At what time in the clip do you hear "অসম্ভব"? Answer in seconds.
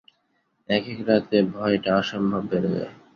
2.01-2.41